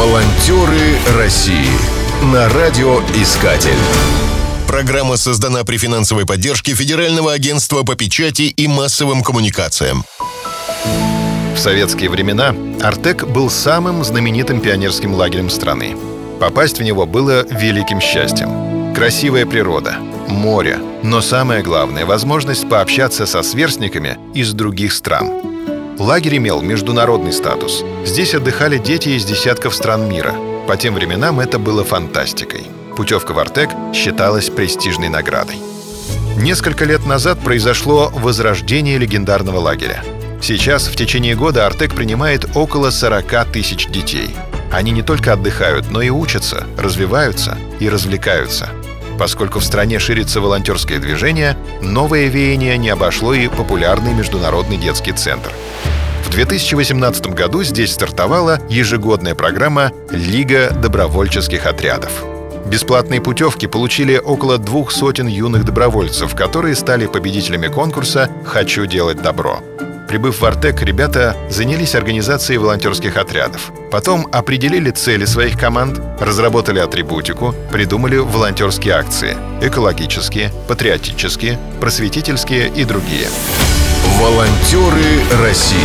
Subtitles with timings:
[0.00, 1.68] Волонтеры России
[2.32, 3.76] на радиоискатель.
[4.66, 10.04] Программа создана при финансовой поддержке Федерального агентства по печати и массовым коммуникациям.
[11.54, 15.94] В советские времена Артек был самым знаменитым пионерским лагерем страны.
[16.40, 18.94] Попасть в него было великим счастьем.
[18.94, 19.96] Красивая природа,
[20.28, 25.49] море, но самое главное— возможность пообщаться со сверстниками из других стран.
[26.00, 27.84] Лагерь имел международный статус.
[28.06, 30.34] Здесь отдыхали дети из десятков стран мира.
[30.66, 32.62] По тем временам это было фантастикой.
[32.96, 35.56] Путевка в Артек считалась престижной наградой.
[36.38, 40.02] Несколько лет назад произошло возрождение легендарного лагеря.
[40.40, 44.34] Сейчас в течение года Артек принимает около 40 тысяч детей.
[44.72, 48.70] Они не только отдыхают, но и учатся, развиваются и развлекаются.
[49.18, 55.52] Поскольку в стране ширится волонтерское движение, новое веяние не обошло и популярный международный детский центр.
[56.24, 62.24] В 2018 году здесь стартовала ежегодная программа «Лига добровольческих отрядов».
[62.66, 69.60] Бесплатные путевки получили около двух сотен юных добровольцев, которые стали победителями конкурса «Хочу делать добро».
[70.10, 73.70] Прибыв в Артек, ребята занялись организацией волонтерских отрядов.
[73.92, 83.28] Потом определили цели своих команд, разработали атрибутику, придумали волонтерские акции– экологические, патриотические, просветительские и другие.
[84.20, 85.78] Волонтеры России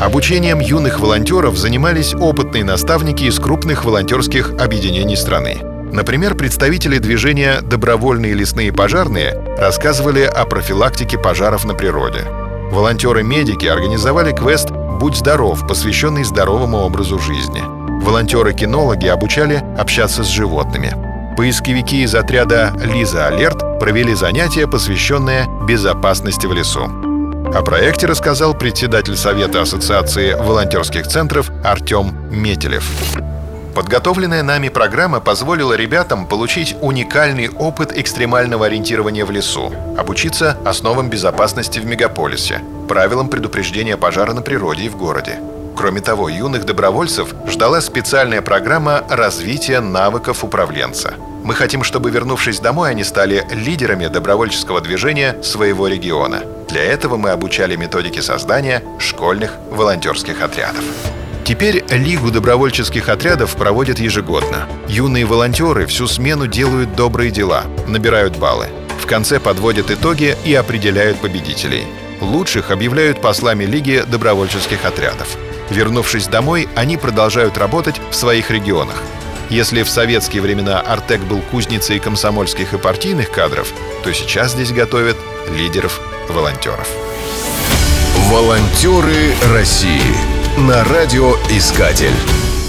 [0.00, 5.58] Обучением юных волонтеров занимались опытные наставники из крупных волонтерских объединений страны.
[5.92, 12.24] Например, представители движения «Добровольные лесные пожарные» рассказывали о профилактике пожаров на природе–
[12.70, 17.62] Волонтеры-медики организовали квест «Будь здоров», посвященный здоровому образу жизни.
[18.04, 20.94] Волонтеры-кинологи обучали общаться с животными.
[21.36, 26.84] Поисковики из отряда «Лиза Алерт» провели занятия, посвященные безопасности в лесу.
[26.84, 32.90] О проекте рассказал председатель Совета Ассоциации волонтерских центров Артем Метелев.
[33.74, 41.78] Подготовленная нами программа позволила ребятам получить уникальный опыт экстремального ориентирования в лесу, обучиться основам безопасности
[41.78, 45.38] в мегаполисе, правилам предупреждения пожара на природе и в городе.
[45.76, 51.12] Кроме того, юных добровольцев ждала специальная программа развития навыков управленца.
[51.44, 56.42] Мы хотим, чтобы, вернувшись домой, они стали лидерами добровольческого движения своего региона.
[56.68, 60.84] Для этого мы обучали методике создания школьных волонтерских отрядов.
[61.44, 64.68] Теперь Лигу добровольческих отрядов проводят ежегодно.
[64.86, 68.66] Юные волонтеры всю смену делают добрые дела, набирают баллы.
[69.00, 71.86] В конце подводят итоги и определяют победителей.
[72.20, 75.38] Лучших объявляют послами Лиги добровольческих отрядов.
[75.70, 79.02] Вернувшись домой, они продолжают работать в своих регионах.
[79.50, 83.72] Если в советские времена Артек был кузницей комсомольских и партийных кадров,
[84.04, 85.16] то сейчас здесь готовят
[85.50, 86.86] лидеров волонтеров.
[88.30, 90.02] Волонтеры России
[90.58, 92.14] на радиоискатель.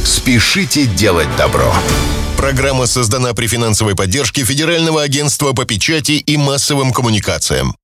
[0.06, 1.74] Спешите делать добро.
[2.38, 7.76] Программа создана при финансовой поддержке Федерального агентства по печати и массовым коммуникациям.